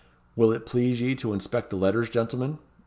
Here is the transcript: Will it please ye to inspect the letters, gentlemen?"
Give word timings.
Will 0.35 0.51
it 0.51 0.65
please 0.65 0.99
ye 0.99 1.13
to 1.13 1.31
inspect 1.31 1.69
the 1.69 1.75
letters, 1.75 2.09
gentlemen?" 2.09 2.57